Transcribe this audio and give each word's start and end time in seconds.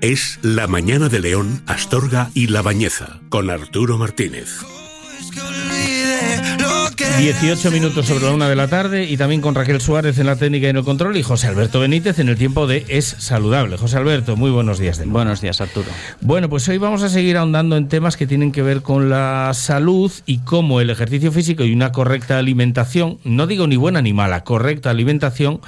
Es 0.00 0.38
La 0.42 0.68
Mañana 0.68 1.08
de 1.08 1.18
León, 1.18 1.60
Astorga 1.66 2.30
y 2.32 2.46
La 2.46 2.62
Bañeza, 2.62 3.20
con 3.30 3.50
Arturo 3.50 3.98
Martínez. 3.98 4.60
18 6.98 7.70
minutos 7.70 8.06
sobre 8.06 8.24
la 8.24 8.32
una 8.32 8.48
de 8.48 8.56
la 8.56 8.66
tarde 8.66 9.04
y 9.04 9.16
también 9.16 9.40
con 9.40 9.54
Raquel 9.54 9.80
Suárez 9.80 10.18
en 10.18 10.26
la 10.26 10.34
técnica 10.34 10.66
y 10.66 10.70
en 10.70 10.78
el 10.78 10.84
control 10.84 11.16
y 11.16 11.22
José 11.22 11.46
Alberto 11.46 11.78
Benítez 11.78 12.18
en 12.18 12.28
el 12.28 12.36
tiempo 12.36 12.66
de 12.66 12.84
Es 12.88 13.06
Saludable. 13.06 13.76
José 13.76 13.98
Alberto, 13.98 14.34
muy 14.34 14.50
buenos 14.50 14.80
días. 14.80 14.98
De 14.98 15.04
Buenos 15.04 15.40
días, 15.40 15.60
Arturo. 15.60 15.86
Bueno, 16.20 16.48
pues 16.48 16.68
hoy 16.68 16.78
vamos 16.78 17.04
a 17.04 17.08
seguir 17.08 17.36
ahondando 17.36 17.76
en 17.76 17.86
temas 17.86 18.16
que 18.16 18.26
tienen 18.26 18.50
que 18.50 18.62
ver 18.62 18.82
con 18.82 19.10
la 19.10 19.52
salud 19.54 20.10
y 20.26 20.38
cómo 20.38 20.80
el 20.80 20.90
ejercicio 20.90 21.30
físico 21.30 21.62
y 21.62 21.72
una 21.72 21.92
correcta 21.92 22.36
alimentación, 22.36 23.20
no 23.22 23.46
digo 23.46 23.68
ni 23.68 23.76
buena 23.76 24.02
ni 24.02 24.12
mala, 24.12 24.42
correcta 24.42 24.90
alimentación, 24.90 25.60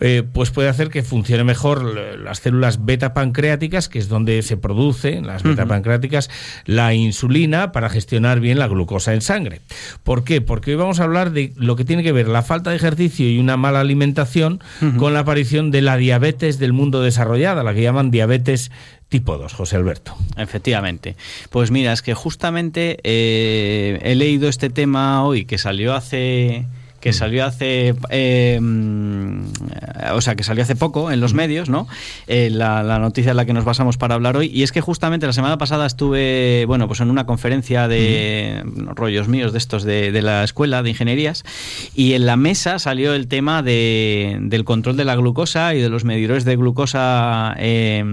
eh, 0.00 0.24
pues 0.32 0.50
puede 0.50 0.68
hacer 0.68 0.88
que 0.88 1.04
funcione 1.04 1.44
mejor 1.44 1.84
las 2.18 2.38
células 2.38 2.84
beta 2.84 3.14
pancreáticas, 3.14 3.88
que 3.88 4.00
es 4.00 4.08
donde 4.08 4.42
se 4.42 4.56
produce, 4.56 5.20
las 5.20 5.44
beta 5.44 5.66
pancreáticas, 5.66 6.28
la 6.64 6.92
insulina 6.92 7.70
para 7.70 7.88
gestionar 7.88 8.40
bien 8.40 8.58
la 8.58 8.66
glucosa 8.66 9.14
en 9.14 9.20
sangre. 9.20 9.60
¿Por 10.02 10.24
qué? 10.24 10.40
Porque 10.40 10.71
hoy 10.72 10.78
vamos 10.78 11.00
a 11.00 11.04
hablar 11.04 11.32
de 11.32 11.52
lo 11.56 11.76
que 11.76 11.84
tiene 11.84 12.02
que 12.02 12.12
ver 12.12 12.28
la 12.28 12.42
falta 12.42 12.70
de 12.70 12.76
ejercicio 12.76 13.28
y 13.28 13.38
una 13.38 13.56
mala 13.56 13.80
alimentación 13.80 14.60
con 14.98 15.12
la 15.14 15.20
aparición 15.20 15.70
de 15.70 15.82
la 15.82 15.96
diabetes 15.96 16.58
del 16.58 16.72
mundo 16.72 17.02
desarrollado, 17.02 17.62
la 17.62 17.74
que 17.74 17.82
llaman 17.82 18.10
diabetes 18.10 18.70
tipo 19.08 19.36
2, 19.36 19.52
José 19.52 19.76
Alberto. 19.76 20.16
Efectivamente. 20.36 21.16
Pues 21.50 21.70
mira, 21.70 21.92
es 21.92 22.00
que 22.00 22.14
justamente 22.14 22.98
eh, 23.04 23.98
he 24.02 24.14
leído 24.14 24.48
este 24.48 24.70
tema 24.70 25.24
hoy 25.24 25.44
que 25.44 25.58
salió 25.58 25.94
hace 25.94 26.66
que 27.02 27.10
mm. 27.10 27.12
salió 27.12 27.44
hace 27.44 27.94
eh, 28.10 28.58
o 30.14 30.20
sea 30.20 30.36
que 30.36 30.44
salió 30.44 30.62
hace 30.62 30.76
poco 30.76 31.10
en 31.10 31.20
los 31.20 31.34
mm. 31.34 31.36
medios 31.36 31.68
no 31.68 31.88
eh, 32.28 32.48
la, 32.48 32.82
noticia 32.98 33.32
en 33.32 33.36
la 33.36 33.44
que 33.44 33.52
nos 33.52 33.64
basamos 33.64 33.98
para 33.98 34.14
hablar 34.14 34.36
hoy 34.36 34.50
y 34.54 34.62
es 34.62 34.72
que 34.72 34.80
justamente 34.80 35.26
la 35.26 35.32
semana 35.32 35.58
pasada 35.58 35.84
estuve 35.84 36.64
bueno 36.66 36.86
pues 36.86 37.00
en 37.00 37.10
una 37.10 37.26
conferencia 37.26 37.88
de 37.88 38.62
mm. 38.64 38.90
rollos 38.94 39.28
míos 39.28 39.52
de 39.52 39.58
estos 39.58 39.82
de, 39.82 40.22
la 40.22 40.44
escuela 40.44 40.84
de 40.84 40.90
ingenierías 40.90 41.44
y 41.94 42.12
en 42.12 42.24
la 42.24 42.36
mesa 42.36 42.78
salió 42.78 43.14
el 43.14 43.26
tema 43.26 43.62
de, 43.62 44.38
del 44.40 44.64
control 44.64 44.96
de 44.96 45.04
la 45.04 45.16
glucosa 45.16 45.74
y 45.74 45.80
de 45.80 45.88
los 45.88 46.04
medidores 46.04 46.44
de 46.44 46.54
glucosa 46.54 47.54
eh, 47.58 48.04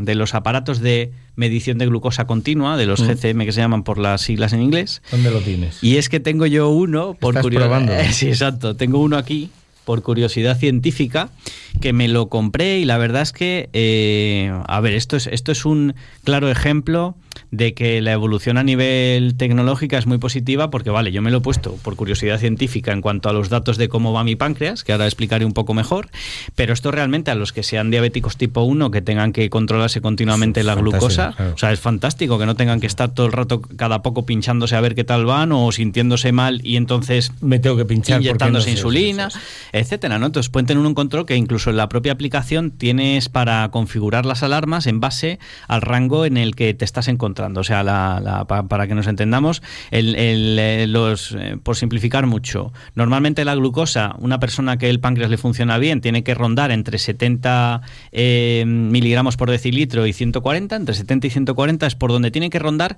de 0.00 0.14
los 0.14 0.34
aparatos 0.34 0.80
de 0.80 1.12
medición 1.38 1.78
de 1.78 1.86
glucosa 1.86 2.26
continua, 2.26 2.76
de 2.76 2.84
los 2.84 3.00
mm. 3.00 3.06
GCM 3.06 3.44
que 3.44 3.52
se 3.52 3.60
llaman 3.60 3.84
por 3.84 3.98
las 3.98 4.22
siglas 4.22 4.52
en 4.52 4.60
inglés. 4.60 5.02
¿Dónde 5.10 5.30
lo 5.30 5.40
tienes? 5.40 5.82
Y 5.82 5.96
es 5.96 6.08
que 6.08 6.18
tengo 6.18 6.46
yo 6.46 6.68
uno, 6.68 7.14
por 7.14 7.40
curiosidad. 7.40 8.06
sí, 8.10 8.34
exacto. 8.38 8.76
Tengo 8.76 9.00
uno 9.00 9.16
aquí, 9.16 9.50
por 9.84 10.02
curiosidad 10.02 10.56
científica, 10.58 11.30
que 11.78 11.92
me 11.92 12.08
lo 12.08 12.28
compré 12.28 12.78
y 12.78 12.84
la 12.84 12.98
verdad 12.98 13.22
es 13.22 13.32
que, 13.32 13.70
eh, 13.72 14.52
a 14.66 14.80
ver, 14.80 14.94
esto 14.94 15.16
es, 15.16 15.26
esto 15.26 15.52
es 15.52 15.64
un 15.64 15.94
claro 16.24 16.50
ejemplo 16.50 17.16
de 17.50 17.74
que 17.74 18.00
la 18.00 18.12
evolución 18.12 18.58
a 18.58 18.62
nivel 18.62 19.36
tecnológica 19.36 19.98
es 19.98 20.06
muy 20.06 20.18
positiva 20.18 20.70
porque, 20.70 20.90
vale, 20.90 21.12
yo 21.12 21.22
me 21.22 21.30
lo 21.30 21.38
he 21.38 21.40
puesto 21.40 21.76
por 21.82 21.96
curiosidad 21.96 22.38
científica 22.38 22.92
en 22.92 23.00
cuanto 23.00 23.28
a 23.28 23.32
los 23.32 23.48
datos 23.48 23.76
de 23.76 23.88
cómo 23.88 24.12
va 24.12 24.24
mi 24.24 24.36
páncreas, 24.36 24.84
que 24.84 24.92
ahora 24.92 25.06
explicaré 25.06 25.44
un 25.44 25.52
poco 25.52 25.74
mejor, 25.74 26.08
pero 26.54 26.72
esto 26.72 26.90
realmente 26.90 27.30
a 27.30 27.34
los 27.34 27.52
que 27.52 27.62
sean 27.62 27.90
diabéticos 27.90 28.36
tipo 28.36 28.62
1, 28.62 28.90
que 28.90 29.02
tengan 29.02 29.32
que 29.32 29.48
controlarse 29.50 30.00
continuamente 30.00 30.62
la 30.62 30.74
glucosa, 30.74 31.34
o 31.54 31.58
sea, 31.58 31.72
es 31.72 31.80
fantástico 31.80 32.38
que 32.38 32.46
no 32.46 32.54
tengan 32.54 32.80
que 32.80 32.86
estar 32.86 33.14
todo 33.14 33.26
el 33.26 33.32
rato 33.32 33.60
cada 33.60 34.02
poco 34.02 34.26
pinchándose 34.26 34.76
a 34.76 34.80
ver 34.80 34.94
qué 34.94 35.04
tal 35.04 35.24
van 35.24 35.52
o 35.52 35.72
sintiéndose 35.72 36.32
mal 36.32 36.60
y 36.64 36.76
entonces 36.76 37.32
me 37.40 37.58
tengo 37.58 37.76
que 37.76 37.84
pinchar 37.84 38.20
inyectándose 38.20 38.70
insulina, 38.70 39.28
etcétera, 39.72 40.18
¿no? 40.18 40.26
Entonces 40.26 40.50
pueden 40.50 40.66
tener 40.66 40.84
un 40.84 40.94
control 40.94 41.26
que 41.26 41.36
incluso 41.36 41.67
en 41.70 41.76
la 41.76 41.88
propia 41.88 42.12
aplicación 42.12 42.70
tienes 42.70 43.28
para 43.28 43.68
configurar 43.70 44.26
las 44.26 44.42
alarmas 44.42 44.86
en 44.86 45.00
base 45.00 45.38
al 45.66 45.82
rango 45.82 46.24
en 46.24 46.36
el 46.36 46.54
que 46.54 46.74
te 46.74 46.84
estás 46.84 47.08
encontrando 47.08 47.48
o 47.56 47.64
sea, 47.64 47.82
la, 47.82 48.46
para 48.68 48.86
que 48.86 48.94
nos 48.94 49.06
entendamos, 49.06 49.62
el, 49.90 50.14
eh, 50.16 50.86
los, 50.88 51.32
eh, 51.32 51.56
por 51.62 51.76
simplificar 51.76 52.26
mucho, 52.26 52.72
normalmente 52.94 53.44
la 53.44 53.54
glucosa, 53.54 54.14
una 54.18 54.40
persona 54.40 54.76
que 54.76 54.90
el 54.90 55.00
páncreas 55.00 55.30
le 55.30 55.38
funciona 55.38 55.78
bien, 55.78 56.00
tiene 56.00 56.24
que 56.24 56.34
rondar 56.34 56.70
entre 56.70 56.98
70 56.98 57.82
eh, 58.12 58.64
miligramos 58.66 59.36
por 59.36 59.50
decilitro 59.50 60.06
y 60.06 60.12
140, 60.12 60.76
entre 60.76 60.94
70 60.94 61.26
y 61.26 61.30
140 61.30 61.86
es 61.86 61.94
por 61.94 62.10
donde 62.10 62.30
tiene 62.30 62.50
que 62.50 62.58
rondar 62.58 62.96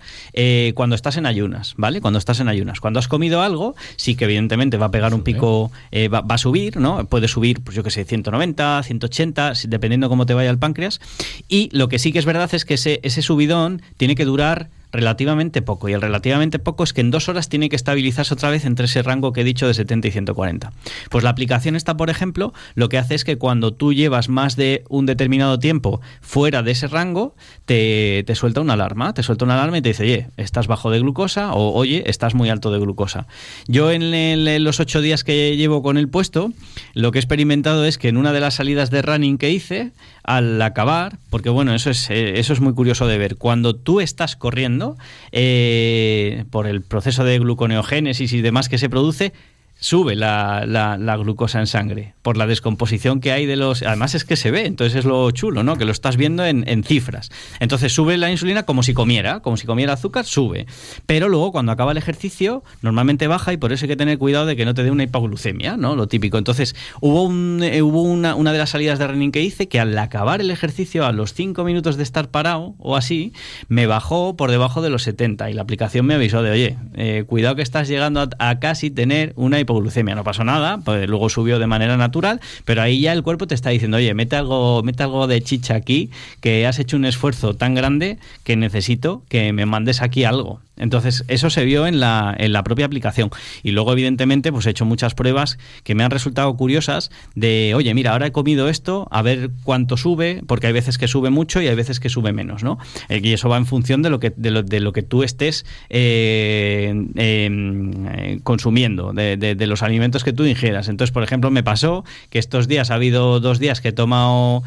cuando 0.75 0.95
estás 0.95 1.17
en 1.17 1.27
ayunas, 1.27 1.75
¿vale? 1.77 2.01
Cuando 2.01 2.19
estás 2.19 2.41
en 2.41 2.49
ayunas. 2.49 2.81
Cuando 2.81 2.99
has 2.99 3.09
comido 3.09 3.43
algo, 3.43 3.75
sí 3.97 4.15
que 4.15 4.25
evidentemente 4.25 4.77
va 4.77 4.87
a 4.87 4.91
pegar 4.91 5.15
un 5.15 5.23
pico, 5.23 5.71
va, 5.93 6.25
a 6.27 6.39
subir, 6.39 6.77
¿no? 6.79 7.05
Puede 7.07 7.29
subir, 7.29 7.61
pues 7.61 7.77
yo 7.77 7.83
que 7.83 7.91
sé, 7.91 8.05
190, 8.05 8.60
180, 8.83 9.53
dependiendo 9.69 10.09
cómo 10.09 10.27
te 10.27 10.35
vaya 10.35 10.51
el 10.51 10.59
páncreas. 10.59 11.01
Y 11.49 11.69
lo 11.73 11.89
que 11.89 11.99
sí 11.99 12.13
que 12.13 12.19
es 12.19 12.25
verdad 12.25 12.53
es 12.53 12.65
que 12.65 12.75
ese, 12.75 13.01
ese 13.03 13.23
subidón 13.23 13.83
tiene 13.97 14.15
que 14.15 14.25
durar 14.25 14.71
relativamente 14.93 15.63
poco. 15.63 15.89
Y 15.89 15.93
el 15.93 16.01
relativamente 16.01 16.59
poco 16.59 16.85
es 16.85 16.93
que 16.93 17.01
en 17.01 17.11
dos 17.11 17.29
horas 17.29 17.49
tiene 17.49 17.69
que 17.69 17.77
estabilizarse 17.77 18.35
otra 18.35 18.51
vez 18.51 18.65
entre 18.65 18.87
ese 18.87 19.03
rango 19.03 19.33
que 19.33 19.43
he 19.43 19.45
dicho 19.45 19.67
de 19.67 19.75
70 19.75 20.09
y 20.09 20.11
140. 20.11 20.73
Pues 21.11 21.25
la 21.25 21.31
aplicación 21.31 21.77
está, 21.77 21.97
por 21.97 22.11
ejemplo, 22.11 22.53
lo 22.75 22.89
que 22.89 22.99
hace 22.99 23.15
es 23.15 23.25
que 23.25 23.39
cuando 23.39 23.73
tú 23.73 23.93
llevas 23.93 24.29
más 24.29 24.57
de 24.57 24.85
un 24.89 25.07
determinado 25.07 25.59
tiempo 25.59 26.01
fuera 26.21 26.63
de 26.63 26.73
ese 26.73 26.89
rango, 26.89 27.35
te, 27.65 28.25
suelta 28.35 28.61
una 28.61 28.75
alarma. 28.75 29.15
Te 29.15 29.23
suelta 29.23 29.45
una 29.45 29.55
alarma 29.55 29.79
y 29.79 29.83
te 29.83 29.91
dice, 29.91 30.05
oye, 30.05 30.29
estás 30.37 30.67
bajo 30.67 30.91
de 30.91 31.01
glucosa 31.01 31.53
o 31.53 31.73
oye, 31.73 32.05
estás 32.07 32.35
muy 32.35 32.49
alto 32.49 32.71
de 32.71 32.79
glucosa. 32.79 33.27
Yo 33.67 33.91
en, 33.91 34.03
en 34.15 34.65
los 34.65 34.81
ocho 34.81 35.01
días 35.01 35.25
que 35.25 35.57
llevo 35.57 35.83
con 35.83 35.97
el 35.97 36.09
puesto, 36.09 36.53
lo 36.95 37.13
que 37.13 37.19
he 37.19 37.21
experimentado 37.21 37.85
es 37.85 37.99
que 37.99 38.09
en 38.09 38.17
una 38.17 38.33
de 38.33 38.41
las 38.41 38.55
salidas 38.55 38.91
de 38.91 39.03
running 39.03 39.39
que 39.39 39.51
hice, 39.51 39.93
al 40.37 40.63
acabar, 40.63 41.19
porque 41.29 41.51
bueno, 41.51 41.75
eso 41.75 41.91
es, 41.91 42.09
eh, 42.11 42.39
eso 42.39 42.53
es 42.53 42.61
muy 42.61 42.73
curioso 42.75 43.07
de 43.07 43.19
ver, 43.19 43.37
cuando 43.37 43.75
tú 43.75 44.01
estás 44.01 44.37
corriendo, 44.37 44.97
eh, 45.33 46.45
por 46.51 46.67
el 46.67 46.83
proceso 46.83 47.25
de 47.25 47.39
gluconeogénesis 47.39 48.33
y 48.33 48.41
demás 48.41 48.69
que 48.69 48.79
se 48.79 48.89
produce, 48.89 49.33
sube 49.81 50.15
la, 50.15 50.65
la, 50.67 51.17
glucosa 51.17 51.59
en 51.59 51.67
sangre 51.67 52.15
por 52.23 52.37
la 52.37 52.47
descomposición 52.47 53.21
que 53.21 53.33
hay 53.33 53.47
de 53.47 53.57
los... 53.57 53.83
Además 53.83 54.15
es 54.15 54.25
que 54.25 54.37
se 54.37 54.51
ve, 54.51 54.67
entonces 54.67 55.01
es 55.01 55.05
lo 55.05 55.31
chulo, 55.31 55.63
¿no? 55.63 55.77
Que 55.77 55.87
lo 55.87 55.93
estás 55.93 56.17
viendo 56.17 56.45
en, 56.45 56.85
cifras. 56.85 57.31
Entonces 57.59 57.93
sube 57.93 58.17
la 58.17 58.31
insulina 58.31 58.65
como 58.65 58.83
si 58.83 58.95
comiera, 58.95 59.41
como 59.41 59.57
si 59.57 59.67
comiera 59.67 59.95
azúcar, 59.95 60.25
sube. 60.27 60.67
Pero 61.07 61.29
luego 61.29 61.51
cuando 61.53 61.73
acaba 61.73 61.93
el 61.93 61.99
ejercicio 61.99 62.63
normalmente 62.83 63.27
baja 63.27 63.53
y 63.53 63.57
por 63.57 63.73
eso 63.73 63.87
hay 63.87 63.89
que 63.89 63.97
tener 63.97 64.19
cuidado 64.19 64.47
de 64.47 64.57
que 64.57 64.65
no 64.65 64.75
te 64.75 64.85
dé 64.85 64.91
una 64.91 65.05
hipoglucemia, 65.05 65.77
¿no? 65.77 65.97
Lo 65.97 66.09
típico. 66.09 66.39
Entonces 66.39 66.77
hubo, 67.01 67.23
un, 67.23 67.61
eh, 67.63 67.83
hubo 67.83 68.03
una, 68.03 68.35
una 68.35 68.53
de 68.53 68.59
las 68.59 68.71
salidas 68.71 68.99
de 68.99 69.07
running 69.07 69.33
que 69.33 69.43
hice 69.43 69.69
que 69.69 69.81
al 69.81 69.97
acabar 69.99 70.41
el 70.41 70.51
ejercicio, 70.51 71.07
a 71.07 71.13
los 71.13 71.33
5 71.33 71.65
minutos 71.65 71.97
de 71.97 72.03
estar 72.03 72.29
parado 72.29 72.75
o 72.79 72.97
así, 72.97 73.33
me 73.69 73.87
bajó 73.87 74.37
por 74.37 74.51
debajo 74.51 74.83
de 74.83 74.91
los 74.91 75.03
70 75.05 75.51
y 75.51 75.55
la 75.55 75.63
aplicación 75.63 76.05
me 76.05 76.15
avisó 76.15 76.43
de, 76.43 76.51
oye, 76.51 76.77
eh, 76.95 77.25
cuidado 77.27 77.57
que 77.57 77.63
estás 77.63 77.89
llegando 77.89 78.21
a, 78.21 78.29
a 78.39 78.59
casi 78.59 78.91
tener 78.91 79.33
una 79.37 79.59
hipoglucemia 79.59 79.70
glucemia 79.75 80.15
no 80.15 80.25
pasó 80.25 80.45
nada, 80.45 80.79
pues 80.79 81.09
luego 81.09 81.29
subió 81.29 81.59
de 81.59 81.67
manera 81.67 81.97
natural, 81.97 82.41
pero 82.65 82.83
ahí 82.83 83.01
ya 83.01 83.13
el 83.13 83.23
cuerpo 83.23 83.47
te 83.47 83.55
está 83.55 83.71
diciendo, 83.71 83.97
oye, 83.97 84.13
mete 84.15 84.37
algo, 84.37 84.83
mete 84.83 85.03
algo 85.03 85.27
de 85.27 85.43
chicha 85.43 85.75
aquí, 85.75 86.11
que 86.41 86.67
has 86.67 86.79
hecho 86.79 86.97
un 86.97 87.05
esfuerzo 87.05 87.55
tan 87.55 87.75
grande 87.75 88.19
que 88.45 88.57
necesito 88.57 89.23
que 89.29 89.53
me 89.53 89.67
mandes 89.67 90.03
aquí 90.03 90.25
algo. 90.25 90.61
Entonces, 90.77 91.25
eso 91.29 91.51
se 91.51 91.65
vio 91.65 91.87
en 91.87 92.01
la, 92.01 92.35
en 92.39 92.53
la 92.53 92.65
propia 92.65 92.87
aplicación. 92.87 93.31
Y 93.63 93.73
luego, 93.73 93.93
evidentemente, 93.93 94.51
pues 94.51 94.67
he 94.67 94.71
hecho 94.71 94.87
muchas 94.87 95.15
pruebas 95.15 95.59
que 95.85 95.95
me 95.95 96.05
han 96.05 96.11
resultado 96.11 96.57
curiosas 96.57 97.11
de, 97.35 97.73
oye, 97.77 97.93
mira, 97.93 98.13
ahora 98.13 98.27
he 98.29 98.33
comido 98.33 98.69
esto, 98.69 99.07
a 99.11 99.21
ver 99.23 99.51
cuánto 99.63 99.97
sube, 99.97 100.43
porque 100.47 100.69
hay 100.69 100.73
veces 100.73 100.97
que 100.97 101.07
sube 101.07 101.31
mucho 101.31 101.61
y 101.61 101.69
hay 101.69 101.75
veces 101.75 102.01
que 102.01 102.09
sube 102.09 102.33
menos, 102.33 102.63
¿no? 102.63 102.79
Eh, 103.09 103.21
y 103.23 103.33
eso 103.33 103.49
va 103.49 103.59
en 103.59 103.67
función 103.67 104.01
de 104.03 104.11
lo 104.11 104.21
que, 104.21 104.33
de 104.35 104.51
lo, 104.51 104.63
de 104.63 104.81
lo 104.81 104.93
que 104.93 105.03
tú 105.03 105.23
estés 105.23 105.67
eh, 105.91 106.93
em, 107.15 108.07
eh, 108.09 108.41
consumiendo, 108.43 109.13
de, 109.13 109.37
de, 109.37 109.67
los 109.67 109.83
alimentos 109.83 110.25
que 110.25 110.33
tú 110.33 110.45
ingieras. 110.47 110.89
Entonces, 110.89 111.13
por 111.13 111.23
ejemplo, 111.23 111.51
me 111.51 111.63
pasó 111.63 112.05
que 112.31 112.39
estos 112.39 112.69
días, 112.69 112.91
ha 112.91 112.95
habido 112.95 113.39
dos 113.41 113.59
días 113.59 113.81
que 113.81 113.89
he 113.89 113.93
tomado 113.93 114.63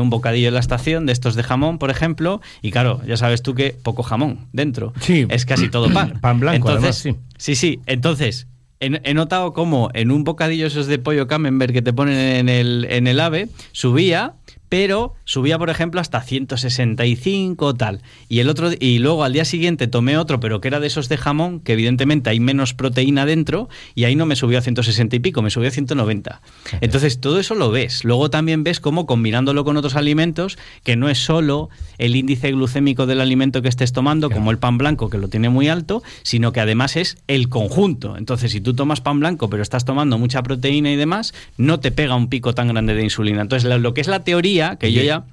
un 0.00 0.10
bocadillo 0.10 0.48
en 0.48 0.54
la 0.54 0.60
estación 0.60 1.06
de 1.06 1.12
estos 1.12 1.34
de 1.34 1.42
jamón, 1.42 1.78
por 1.78 1.90
ejemplo, 1.90 2.40
y 2.62 2.70
claro, 2.70 3.00
ya 3.06 3.16
sabes 3.16 3.42
tú 3.42 3.54
que 3.54 3.76
poco 3.82 4.02
jamón 4.02 4.46
dentro. 4.52 4.92
Sí. 5.00 5.26
Es 5.28 5.46
que 5.46 5.57
casi 5.58 5.70
todo 5.70 5.92
pan. 5.92 6.18
pan 6.20 6.40
blanco, 6.40 6.68
entonces, 6.68 6.96
sí. 6.96 7.16
Sí, 7.36 7.54
sí. 7.54 7.80
Entonces, 7.86 8.46
he, 8.80 9.14
notado 9.14 9.52
como 9.52 9.90
en 9.94 10.10
un 10.10 10.24
bocadillo 10.24 10.66
esos 10.66 10.86
de 10.86 10.98
pollo 10.98 11.26
camembert 11.26 11.72
que 11.72 11.82
te 11.82 11.92
ponen 11.92 12.18
en 12.18 12.48
el, 12.48 12.86
en 12.90 13.06
el 13.06 13.20
ave, 13.20 13.48
subía 13.72 14.34
pero 14.68 15.14
subía, 15.24 15.58
por 15.58 15.70
ejemplo, 15.70 16.00
hasta 16.00 16.20
165 16.20 17.74
tal. 17.74 18.02
Y 18.28 18.40
el 18.40 18.48
otro 18.48 18.70
y 18.78 18.98
luego 18.98 19.24
al 19.24 19.32
día 19.32 19.44
siguiente 19.44 19.86
tomé 19.86 20.18
otro, 20.18 20.40
pero 20.40 20.60
que 20.60 20.68
era 20.68 20.80
de 20.80 20.86
esos 20.86 21.08
de 21.08 21.16
jamón, 21.16 21.60
que 21.60 21.72
evidentemente 21.72 22.30
hay 22.30 22.40
menos 22.40 22.74
proteína 22.74 23.26
dentro, 23.26 23.68
y 23.94 24.04
ahí 24.04 24.16
no 24.16 24.26
me 24.26 24.36
subió 24.36 24.58
a 24.58 24.62
160 24.62 25.16
y 25.16 25.18
pico, 25.20 25.42
me 25.42 25.50
subió 25.50 25.68
a 25.68 25.72
190. 25.72 26.42
Entonces, 26.80 27.20
todo 27.20 27.40
eso 27.40 27.54
lo 27.54 27.70
ves. 27.70 28.04
Luego 28.04 28.30
también 28.30 28.64
ves 28.64 28.80
cómo 28.80 29.06
combinándolo 29.06 29.64
con 29.64 29.76
otros 29.76 29.96
alimentos, 29.96 30.58
que 30.84 30.96
no 30.96 31.08
es 31.08 31.18
solo 31.18 31.70
el 31.98 32.16
índice 32.16 32.50
glucémico 32.52 33.06
del 33.06 33.20
alimento 33.20 33.62
que 33.62 33.68
estés 33.68 33.92
tomando, 33.92 34.30
como 34.30 34.50
el 34.50 34.58
pan 34.58 34.78
blanco, 34.78 35.10
que 35.10 35.18
lo 35.18 35.28
tiene 35.28 35.48
muy 35.48 35.68
alto, 35.68 36.02
sino 36.22 36.52
que 36.52 36.60
además 36.60 36.96
es 36.96 37.16
el 37.26 37.48
conjunto. 37.48 38.16
Entonces, 38.16 38.52
si 38.52 38.60
tú 38.60 38.74
tomas 38.74 39.00
pan 39.00 39.20
blanco, 39.20 39.48
pero 39.48 39.62
estás 39.62 39.84
tomando 39.84 40.18
mucha 40.18 40.42
proteína 40.42 40.90
y 40.92 40.96
demás, 40.96 41.32
no 41.56 41.80
te 41.80 41.90
pega 41.90 42.14
un 42.14 42.28
pico 42.28 42.54
tan 42.54 42.68
grande 42.68 42.94
de 42.94 43.02
insulina. 43.02 43.42
Entonces, 43.42 43.80
lo 43.80 43.94
que 43.94 44.00
es 44.00 44.08
la 44.08 44.20
teoría 44.20 44.57
que 44.78 44.92
yo 44.92 45.02
ya 45.02 45.24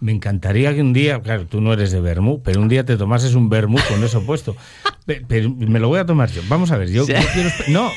Me 0.00 0.12
encantaría 0.12 0.74
que 0.74 0.80
un 0.80 0.92
día, 0.92 1.20
claro, 1.20 1.46
tú 1.46 1.60
no 1.60 1.72
eres 1.72 1.92
de 1.92 2.00
vermú, 2.00 2.42
pero 2.42 2.60
un 2.60 2.68
día 2.68 2.84
te 2.84 2.96
tomases 2.96 3.34
un 3.34 3.48
vermú 3.48 3.78
con 3.88 4.02
eso 4.02 4.22
puesto. 4.24 4.56
Pero 5.04 5.50
me 5.50 5.80
lo 5.80 5.88
voy 5.88 5.98
a 5.98 6.06
tomar 6.06 6.30
yo. 6.30 6.42
Vamos 6.48 6.70
a 6.70 6.76
ver, 6.76 6.88
yo, 6.88 7.04
quiero. 7.04 7.50
No, 7.68 7.90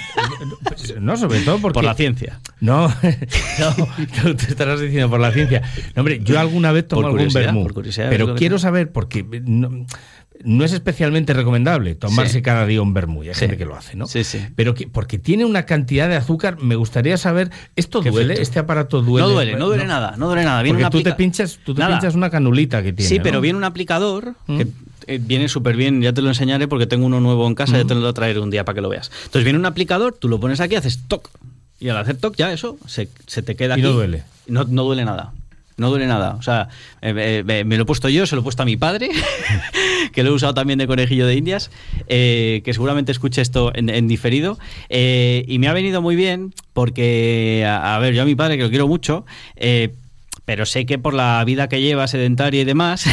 no, 1.00 1.18
sobre 1.18 1.42
todo 1.42 1.60
porque. 1.60 1.76
Por 1.76 1.84
la 1.84 1.94
ciencia. 1.94 2.40
No, 2.62 2.88
no, 2.88 4.36
te 4.36 4.46
estarás 4.46 4.80
diciendo 4.80 5.08
por 5.08 5.20
la 5.20 5.32
ciencia. 5.32 5.62
No, 5.96 6.02
hombre, 6.02 6.20
yo 6.24 6.40
alguna 6.40 6.72
vez 6.72 6.88
tomo 6.88 7.06
algún 7.06 7.32
vermú. 7.32 7.68
Pero 7.96 8.34
quiero 8.34 8.58
saber, 8.58 8.92
porque 8.92 9.24
no 9.24 9.86
es 10.44 10.74
especialmente 10.74 11.34
recomendable 11.34 11.96
tomarse 11.96 12.42
cada 12.42 12.66
día 12.66 12.82
un 12.82 12.94
vermú. 12.94 13.22
Hay 13.22 13.34
gente 13.34 13.58
que 13.58 13.66
lo 13.66 13.76
hace, 13.76 13.96
¿no? 13.96 14.08
Sí, 14.08 14.24
sí. 14.24 14.40
Pero 14.56 14.74
que, 14.74 14.88
porque 14.88 15.18
tiene 15.18 15.46
una 15.46 15.66
cantidad 15.66 16.10
de 16.10 16.16
azúcar, 16.16 16.62
me 16.62 16.76
gustaría 16.76 17.18
saber, 17.18 17.52
¿esto 17.76 18.02
duele? 18.02 18.42
¿Este 18.42 18.60
aparato 18.60 19.02
duele? 19.02 19.28
No 19.28 19.34
duele, 19.34 19.56
no 19.56 19.66
duele 19.68 19.86
nada, 19.86 20.16
no 20.18 20.28
duele 20.28 20.44
nada. 20.44 20.62
Viene 20.62 20.80
porque 20.82 20.98
tú 20.98 21.04
te 21.04 21.14
pinchas, 21.14 21.60
tú 21.64 21.74
te 21.74 21.86
pinchas 21.86 22.16
una 22.16 22.30
canulita 22.30 22.84
que 22.84 22.94
tiene. 22.94 23.10
Sí, 23.10 23.20
pero 23.20 23.42
viene 23.42 23.58
un 23.58 23.64
aplicador 23.64 24.36
que 24.46 24.66
mm. 24.66 24.74
eh, 25.08 25.20
viene 25.22 25.48
súper 25.50 25.76
bien, 25.76 26.02
ya 26.02 26.14
te 26.14 26.22
lo 26.22 26.30
enseñaré 26.30 26.68
porque 26.68 26.88
tengo 26.88 27.06
uno 27.06 27.20
nuevo 27.20 27.48
en 27.48 27.56
casa, 27.56 27.78
ya 27.78 27.84
mm. 27.84 27.88
te 27.88 27.96
lo 27.96 28.14
traeré 28.14 28.40
un 28.40 28.50
día 28.50 28.66
para 28.66 28.76
que 28.76 28.82
lo 28.82 28.90
veas. 28.90 29.12
Entonces 29.26 29.44
viene 29.44 29.60
un 29.60 29.66
aplicador, 29.66 30.16
tú 30.18 30.28
lo 30.28 30.40
pones 30.40 30.60
aquí, 30.60 30.76
haces 30.76 31.00
toc. 31.08 31.30
Y 31.80 31.90
al 31.90 31.98
hacer 31.98 32.18
toc 32.18 32.36
ya 32.36 32.52
eso 32.52 32.78
se, 32.88 33.08
te 33.08 33.56
queda 33.56 33.74
aquí. 33.74 33.82
Y 33.82 33.84
no 33.84 33.92
duele. 33.92 34.24
No, 34.48 34.64
no 34.64 34.84
duele 34.84 35.06
nada. 35.06 35.34
No 35.78 35.90
duele 35.90 36.08
nada. 36.08 36.36
O 36.36 36.42
sea, 36.42 36.70
eh, 37.02 37.44
eh, 37.48 37.64
me 37.66 37.76
lo 37.76 37.84
he 37.84 37.86
puesto 37.86 38.08
yo, 38.08 38.26
se 38.26 38.36
lo 38.36 38.42
he 38.42 38.44
puesto 38.44 38.64
a 38.64 38.66
mi 38.66 38.78
padre, 38.78 39.10
que 40.14 40.24
lo 40.24 40.30
he 40.30 40.34
usado 40.34 40.54
también 40.54 40.80
de 40.80 40.88
conejillo 40.88 41.28
de 41.28 41.36
indias, 41.36 41.70
eh, 42.08 42.62
que 42.64 42.74
seguramente 42.74 43.12
escuche 43.12 43.42
esto 43.42 43.74
en, 43.76 44.08
diferido. 44.08 44.58
y 44.90 45.58
me 45.60 45.68
ha 45.68 45.74
venido 45.74 46.02
muy 46.02 46.16
bien 46.16 46.54
porque, 46.72 47.68
a, 47.68 48.00
ver, 48.00 48.14
yo 48.14 48.22
a 48.22 48.26
mi 48.26 48.36
padre, 48.36 48.56
que 48.58 48.64
lo 48.64 48.70
quiero 48.70 48.88
mucho, 48.88 49.26
pero 50.46 50.66
sé 50.66 50.86
que 50.86 50.98
por 50.98 51.14
la 51.14 51.44
vida 51.44 51.68
que 51.68 51.82
lleva, 51.82 52.08
sedentaria 52.08 52.62
y 52.62 52.66
demás, 52.66 53.02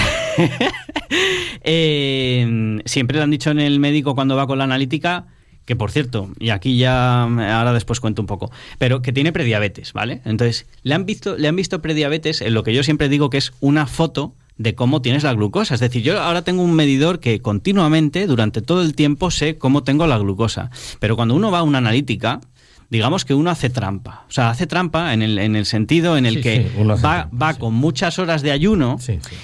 siempre 2.84 3.16
le 3.16 3.22
han 3.22 3.30
dicho 3.30 3.50
en 3.50 3.58
el 3.58 3.80
médico 3.80 4.14
cuando 4.14 4.36
va 4.36 4.46
con 4.46 4.58
la 4.58 4.64
analítica, 4.64 5.26
que 5.64 5.76
por 5.76 5.90
cierto, 5.90 6.30
y 6.38 6.50
aquí 6.50 6.76
ya 6.76 7.22
ahora 7.22 7.72
después 7.72 8.00
cuento 8.00 8.22
un 8.22 8.26
poco, 8.26 8.50
pero 8.78 9.02
que 9.02 9.12
tiene 9.12 9.32
prediabetes, 9.32 9.92
¿vale? 9.92 10.20
Entonces, 10.24 10.66
le 10.82 10.94
han 10.94 11.06
visto, 11.06 11.36
le 11.36 11.48
han 11.48 11.56
visto 11.56 11.80
prediabetes 11.80 12.40
en 12.40 12.54
lo 12.54 12.62
que 12.62 12.74
yo 12.74 12.82
siempre 12.82 13.08
digo 13.08 13.30
que 13.30 13.38
es 13.38 13.52
una 13.60 13.86
foto 13.86 14.34
de 14.56 14.74
cómo 14.74 15.02
tienes 15.02 15.22
la 15.22 15.34
glucosa. 15.34 15.74
Es 15.74 15.80
decir, 15.80 16.02
yo 16.02 16.20
ahora 16.20 16.42
tengo 16.42 16.62
un 16.62 16.74
medidor 16.74 17.20
que 17.20 17.40
continuamente, 17.40 18.26
durante 18.26 18.62
todo 18.62 18.82
el 18.82 18.94
tiempo, 18.94 19.30
sé 19.30 19.58
cómo 19.58 19.82
tengo 19.82 20.06
la 20.06 20.18
glucosa. 20.18 20.70
Pero 21.00 21.16
cuando 21.16 21.34
uno 21.34 21.50
va 21.50 21.60
a 21.60 21.62
una 21.62 21.78
analítica, 21.78 22.40
digamos 22.92 23.24
que 23.24 23.32
uno 23.32 23.50
hace 23.50 23.70
trampa. 23.70 24.26
O 24.28 24.32
sea, 24.32 24.50
hace 24.50 24.66
trampa 24.66 25.14
en 25.14 25.22
el, 25.22 25.38
en 25.38 25.56
el 25.56 25.64
sentido 25.64 26.18
en 26.18 26.26
el 26.26 26.42
que 26.42 26.70
va, 27.02 27.30
va 27.32 27.54
con 27.54 27.72
muchas 27.72 28.18
horas 28.18 28.42
de 28.42 28.50
ayuno 28.50 28.98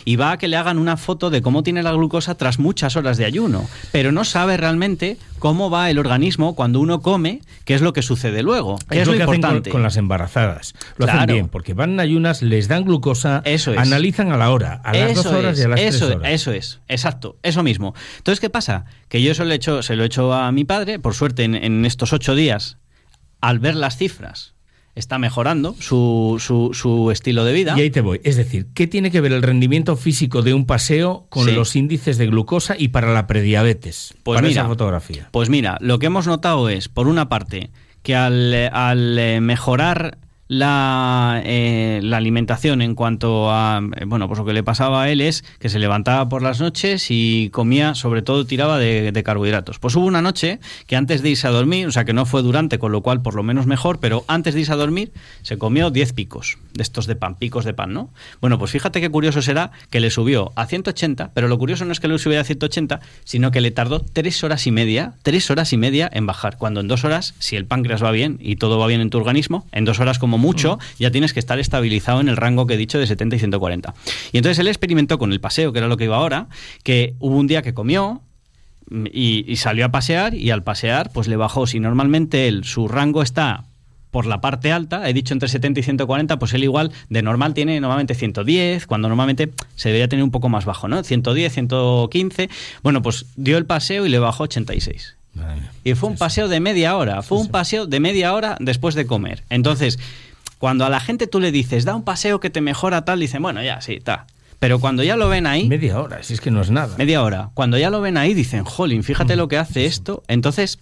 y 0.04 0.16
va 0.16 0.32
a 0.32 0.36
que 0.36 0.48
le 0.48 0.58
hagan 0.58 0.78
una 0.78 0.98
foto 0.98 1.30
de 1.30 1.40
cómo 1.40 1.62
tiene 1.62 1.82
la 1.82 1.92
glucosa 1.92 2.34
tras 2.34 2.58
muchas 2.58 2.96
horas 2.96 3.16
de 3.16 3.24
ayuno. 3.24 3.66
Pero 3.90 4.12
no 4.12 4.24
sabe 4.24 4.58
realmente 4.58 5.16
cómo 5.38 5.70
va 5.70 5.88
el 5.88 5.98
organismo 5.98 6.54
cuando 6.54 6.78
uno 6.78 7.00
come, 7.00 7.40
qué 7.64 7.72
es 7.72 7.80
lo 7.80 7.94
que 7.94 8.02
sucede 8.02 8.42
luego. 8.42 8.76
es, 8.90 9.06
lo, 9.06 9.14
que 9.14 9.20
importante. 9.20 9.70
Hacen 9.70 9.72
con, 9.72 9.82
las 9.82 9.96
embarazadas. 9.96 10.74
Lo 10.98 11.06
hacen 11.06 11.24
bien, 11.24 11.48
porque 11.48 11.72
van 11.72 11.92
en 11.92 12.00
ayunas, 12.00 12.42
les 12.42 12.68
dan 12.68 12.84
glucosa, 12.84 13.40
eso 13.46 13.72
analizan 13.78 14.30
a 14.30 14.36
la 14.36 14.50
hora, 14.50 14.82
a 14.84 14.92
las 14.92 15.14
dos 15.14 15.24
horas 15.24 15.58
y 15.58 15.62
a 15.62 15.68
las 15.68 15.80
eso, 15.80 16.06
tres 16.06 16.16
horas. 16.18 16.32
Eso 16.32 16.52
es, 16.52 16.80
exacto, 16.86 17.38
eso 17.42 17.62
mismo. 17.62 17.94
Entonces, 18.18 18.40
¿qué 18.40 18.50
pasa? 18.50 18.84
Que 19.08 19.22
yo 19.22 19.32
se 19.32 19.46
lo 19.46 19.52
he 19.52 19.54
hecho, 19.54 19.80
se 19.80 19.96
lo 19.96 20.02
he 20.02 20.06
hecho 20.06 20.34
a 20.34 20.52
mi 20.52 20.64
padre, 20.64 20.98
por 20.98 21.14
suerte 21.14 21.44
en 21.44 21.86
estos 21.86 22.12
ocho 22.12 22.34
días 22.34 22.76
al 23.40 23.58
ver 23.58 23.74
las 23.74 23.96
cifras, 23.96 24.54
está 24.94 25.18
mejorando 25.18 25.76
su, 25.78 26.36
su, 26.40 27.10
estilo 27.10 27.44
de 27.44 27.52
vida. 27.52 27.74
Y 27.76 27.82
ahí 27.82 27.90
te 27.90 28.00
voy. 28.00 28.20
Es 28.24 28.36
decir, 28.36 28.66
¿qué 28.74 28.86
tiene 28.86 29.10
que 29.10 29.20
ver 29.20 29.32
el 29.32 29.42
rendimiento 29.42 29.96
físico 29.96 30.42
de 30.42 30.54
un 30.54 30.66
paseo 30.66 31.26
con 31.28 31.54
los 31.54 31.76
índices 31.76 32.18
de 32.18 32.26
glucosa 32.26 32.74
y 32.78 32.88
para 32.88 33.12
la 33.12 33.26
prediabetes? 33.26 34.14
Pues 34.22 34.36
para 34.36 34.48
esa 34.48 34.66
fotografía. 34.66 35.28
Pues 35.30 35.48
mira, 35.48 35.78
lo 35.80 35.98
que 35.98 36.06
hemos 36.06 36.26
notado 36.26 36.68
es, 36.68 36.88
por 36.88 37.06
una 37.06 37.28
parte, 37.28 37.70
que 38.02 38.16
al, 38.16 38.52
al 38.72 39.18
eh, 39.18 39.40
mejorar 39.40 40.18
la, 40.48 41.42
eh, 41.44 42.00
la, 42.02 42.16
alimentación 42.16 42.80
en 42.80 42.94
cuanto 42.94 43.50
a, 43.50 43.82
eh, 43.96 44.04
bueno, 44.06 44.26
pues 44.28 44.38
lo 44.38 44.46
que 44.46 44.54
le 44.54 44.62
pasaba 44.62 45.02
a 45.02 45.10
él 45.10 45.20
es 45.20 45.44
que 45.58 45.68
se 45.68 45.78
levantaba 45.78 46.28
por 46.28 46.42
las 46.42 46.60
noches 46.60 47.06
y 47.10 47.50
comía, 47.50 47.94
sobre 47.94 48.22
todo 48.22 48.46
tiraba 48.46 48.78
de, 48.78 49.22
carbohidratos. 49.22 49.78
Pues 49.78 49.94
hubo 49.96 50.06
una 50.06 50.22
noche 50.22 50.58
que 50.86 50.96
antes 50.96 51.22
de 51.22 51.30
irse 51.30 51.46
a 51.46 51.50
dormir, 51.50 51.86
o 51.86 51.92
sea 51.92 52.04
que 52.04 52.12
no 52.14 52.24
fue 52.24 52.42
durante, 52.42 52.78
con 52.78 52.92
lo 52.92 53.02
cual 53.02 53.20
por 53.20 53.34
lo 53.34 53.42
menos 53.42 53.66
mejor, 53.66 54.00
pero 54.00 54.24
antes 54.26 54.54
de 54.54 54.60
irse 54.60 54.72
a 54.72 54.76
dormir 54.76 55.12
se 55.42 55.58
comió 55.58 55.90
10 55.90 56.14
picos 56.14 56.56
de 56.72 56.82
estos 56.82 57.06
de 57.06 57.16
pan, 57.16 57.34
picos 57.34 57.64
de 57.64 57.74
pan, 57.74 57.92
¿no? 57.92 58.10
Bueno, 58.40 58.58
pues 58.58 58.70
fíjate 58.70 59.00
qué 59.00 59.10
curioso 59.10 59.42
será 59.42 59.72
que 59.90 60.00
le 60.00 60.10
subió 60.10 60.52
a 60.54 60.66
180, 60.66 61.32
pero 61.34 61.48
lo 61.48 61.58
curioso 61.58 61.84
no 61.84 61.92
es 61.92 62.00
que 62.00 62.08
le 62.08 62.18
subiera 62.18 62.40
a 62.40 62.44
180, 62.44 63.00
sino 63.24 63.50
que 63.50 63.60
le 63.60 63.70
tardó 63.70 64.00
tres 64.00 64.42
horas 64.44 64.66
y 64.66 64.70
media, 64.70 65.14
tres 65.22 65.50
horas 65.50 65.72
y 65.72 65.76
media 65.76 66.08
en 66.10 66.26
bajar, 66.26 66.56
cuando 66.56 66.80
en 66.80 66.88
dos 66.88 67.04
horas, 67.04 67.34
si 67.38 67.56
el 67.56 67.66
páncreas 67.66 68.02
va 68.02 68.12
bien 68.12 68.38
y 68.40 68.56
todo 68.56 68.78
va 68.78 68.86
bien 68.86 69.00
en 69.00 69.10
tu 69.10 69.18
organismo, 69.18 69.66
en 69.72 69.84
dos 69.84 70.00
horas 70.00 70.18
como 70.18 70.37
mucho, 70.38 70.78
ya 70.98 71.10
tienes 71.10 71.32
que 71.32 71.40
estar 71.40 71.58
estabilizado 71.58 72.20
en 72.20 72.28
el 72.28 72.36
rango 72.36 72.66
que 72.66 72.74
he 72.74 72.78
dicho 72.78 72.98
de 72.98 73.06
70 73.06 73.36
y 73.36 73.38
140. 73.40 73.94
Y 74.32 74.38
entonces 74.38 74.58
él 74.58 74.68
experimentó 74.68 75.18
con 75.18 75.32
el 75.32 75.40
paseo, 75.40 75.72
que 75.72 75.78
era 75.78 75.88
lo 75.88 75.96
que 75.96 76.04
iba 76.04 76.16
ahora, 76.16 76.48
que 76.82 77.14
hubo 77.18 77.36
un 77.36 77.46
día 77.46 77.62
que 77.62 77.74
comió, 77.74 78.22
y, 79.12 79.56
salió 79.56 79.84
a 79.86 79.90
pasear 79.90 80.34
y 80.34 80.50
al 80.50 80.62
pasear 80.62 81.10
pues 81.12 81.28
le 81.28 81.36
bajó 81.36 81.66
si 81.66 81.80
normalmente 81.80 82.48
él 82.48 82.64
su 82.64 82.88
rango 82.88 83.22
está 83.22 83.64
por 84.10 84.24
la 84.24 84.40
parte 84.40 84.72
alta, 84.72 85.08
he 85.08 85.12
dicho 85.12 85.34
entre 85.34 85.50
70 85.50 85.80
y 85.80 85.82
140, 85.82 86.38
pues 86.38 86.54
él 86.54 86.64
igual 86.64 86.92
de 87.10 87.20
normal 87.20 87.52
tiene 87.52 87.78
normalmente 87.78 88.14
110, 88.14 88.86
cuando 88.86 89.06
normalmente 89.08 89.50
se 89.76 89.90
debería 89.90 90.08
tener 90.08 90.22
un 90.22 90.30
poco 90.30 90.48
más 90.48 90.64
bajo, 90.64 90.88
¿no? 90.88 91.04
110, 91.04 91.52
115. 91.52 92.48
Bueno, 92.82 93.02
pues 93.02 93.26
dio 93.36 93.58
el 93.58 93.66
paseo 93.66 94.06
y 94.06 94.08
le 94.08 94.18
bajó 94.18 94.44
86. 94.44 95.16
Y 95.84 95.94
fue 95.94 96.08
un 96.08 96.16
paseo 96.16 96.48
de 96.48 96.58
media 96.58 96.96
hora, 96.96 97.22
fue 97.22 97.38
un 97.38 97.48
paseo 97.48 97.86
de 97.86 98.00
media 98.00 98.34
hora 98.34 98.56
después 98.60 98.94
de 98.94 99.06
comer. 99.06 99.44
Entonces, 99.50 99.98
cuando 100.58 100.84
a 100.84 100.90
la 100.90 101.00
gente 101.00 101.26
tú 101.26 101.40
le 101.40 101.52
dices, 101.52 101.84
da 101.84 101.94
un 101.94 102.02
paseo 102.02 102.40
que 102.40 102.50
te 102.50 102.60
mejora 102.60 103.04
tal, 103.04 103.20
dicen, 103.20 103.42
bueno, 103.42 103.62
ya, 103.62 103.80
sí, 103.80 103.94
está. 103.94 104.26
Pero 104.58 104.80
cuando 104.80 105.04
ya 105.04 105.16
lo 105.16 105.28
ven 105.28 105.46
ahí... 105.46 105.68
Media 105.68 106.00
hora, 106.00 106.22
si 106.22 106.34
es 106.34 106.40
que 106.40 106.50
no 106.50 106.60
es 106.60 106.70
nada. 106.70 106.96
Media 106.98 107.22
hora. 107.22 107.50
Cuando 107.54 107.78
ya 107.78 107.90
lo 107.90 108.00
ven 108.00 108.16
ahí, 108.16 108.34
dicen, 108.34 108.64
jolín, 108.64 109.04
fíjate 109.04 109.36
lo 109.36 109.46
que 109.46 109.56
hace 109.56 109.86
esto. 109.86 110.24
Entonces, 110.26 110.80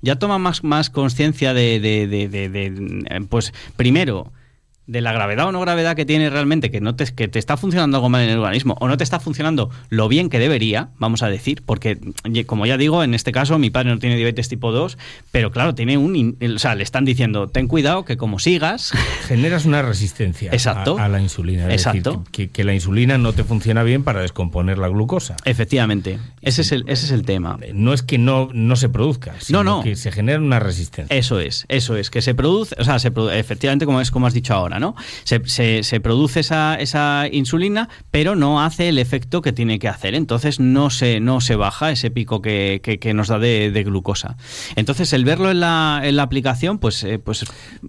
ya 0.00 0.16
toma 0.16 0.38
más, 0.38 0.64
más 0.64 0.88
conciencia 0.88 1.52
de, 1.52 1.78
de, 1.78 2.06
de, 2.06 3.26
pues, 3.28 3.52
primero, 3.76 4.32
de 4.88 5.00
la 5.02 5.12
gravedad 5.12 5.46
o 5.46 5.52
no 5.52 5.60
gravedad 5.60 5.94
que 5.94 6.04
tiene 6.04 6.30
realmente, 6.30 6.70
que 6.70 6.80
no 6.80 6.96
te, 6.96 7.04
que 7.14 7.28
te 7.28 7.38
está 7.38 7.56
funcionando 7.56 7.98
algo 7.98 8.08
mal 8.08 8.22
en 8.22 8.30
el 8.30 8.38
organismo 8.38 8.76
o 8.80 8.88
no 8.88 8.96
te 8.96 9.04
está 9.04 9.20
funcionando 9.20 9.70
lo 9.90 10.08
bien 10.08 10.30
que 10.30 10.38
debería, 10.38 10.88
vamos 10.98 11.22
a 11.22 11.28
decir, 11.28 11.62
porque 11.64 11.98
como 12.46 12.66
ya 12.66 12.76
digo, 12.76 13.04
en 13.04 13.14
este 13.14 13.30
caso 13.30 13.58
mi 13.58 13.70
padre 13.70 13.90
no 13.90 13.98
tiene 13.98 14.16
diabetes 14.16 14.48
tipo 14.48 14.72
2, 14.72 14.98
pero 15.30 15.50
claro, 15.50 15.74
tiene 15.74 15.98
un, 15.98 16.36
o 16.54 16.58
sea, 16.58 16.74
le 16.74 16.82
están 16.82 17.04
diciendo, 17.04 17.48
ten 17.48 17.68
cuidado 17.68 18.04
que 18.04 18.16
como 18.16 18.38
sigas... 18.38 18.92
Generas 19.28 19.66
una 19.66 19.82
resistencia 19.82 20.50
Exacto. 20.52 20.98
A, 20.98 21.08
la 21.08 21.20
insulina. 21.20 21.70
Exacto. 21.70 22.24
que, 22.32 22.64
la 22.64 22.74
insulina 22.74 23.18
no 23.18 23.32
te 23.32 23.44
funciona 23.44 23.82
bien 23.82 24.02
para 24.02 24.20
descomponer 24.20 24.78
la 24.78 24.88
glucosa. 24.88 25.36
Efectivamente, 25.44 26.18
ese 26.42 26.62
es 26.62 26.72
el, 26.72 26.84
ese 26.88 27.06
es 27.06 27.12
el 27.12 27.24
tema. 27.24 27.58
No 27.74 27.92
es 27.92 28.02
que 28.02 28.18
no, 28.18 28.48
no 28.52 28.76
se 28.76 28.88
produzca, 28.88 29.34
sino 29.38 29.62
no, 29.62 29.76
no. 29.76 29.82
que 29.82 29.96
se 29.96 30.12
genera 30.12 30.38
una 30.38 30.58
resistencia. 30.58 31.16
Eso 31.16 31.40
es, 31.40 31.66
eso 31.68 31.96
es, 31.96 32.10
que 32.10 32.22
se 32.22 32.34
produce, 32.34 32.74
o 32.78 32.84
sea, 32.84 32.98
se, 32.98 33.12
efectivamente 33.32 33.86
como 33.86 34.00
es 34.00 34.10
como 34.10 34.26
has 34.26 34.34
dicho 34.34 34.54
ahora, 34.54 34.77
¿no? 34.78 34.94
Se, 35.24 35.82
se, 35.82 36.00
produce 36.00 36.40
esa, 36.40 36.76
esa, 36.76 37.26
insulina, 37.30 37.88
pero 38.10 38.36
no 38.36 38.62
hace 38.62 38.88
el 38.88 38.98
efecto 38.98 39.42
que 39.42 39.52
tiene 39.52 39.78
que 39.78 39.88
hacer. 39.88 40.14
Entonces 40.14 40.60
no 40.60 40.90
se, 40.90 41.20
no 41.20 41.40
se 41.40 41.56
baja 41.56 41.90
ese 41.90 42.10
pico 42.10 42.42
que, 42.42 42.80
que, 42.82 43.14
nos 43.14 43.28
da 43.28 43.38
de, 43.38 43.82
glucosa. 43.84 44.36
Entonces, 44.76 45.12
el 45.12 45.24
verlo 45.24 45.50
en 45.50 45.60
la, 45.60 46.00
en 46.04 46.16
la 46.16 46.22
aplicación, 46.22 46.78
pues, 46.78 47.04
eh, 47.04 47.18
pues. 47.18 47.44